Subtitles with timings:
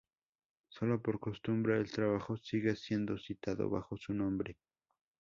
[0.69, 4.57] Solo por costumbre el trabajo sigue siendo citado bajo su nombre.